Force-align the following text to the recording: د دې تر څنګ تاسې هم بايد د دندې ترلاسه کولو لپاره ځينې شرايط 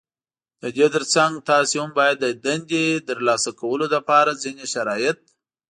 د 0.61 0.63
دې 0.75 0.87
تر 0.95 1.03
څنګ 1.13 1.31
تاسې 1.49 1.75
هم 1.81 1.89
بايد 1.97 2.17
د 2.21 2.27
دندې 2.45 2.85
ترلاسه 3.09 3.49
کولو 3.59 3.85
لپاره 3.95 4.39
ځينې 4.43 4.65
شرايط 4.73 5.17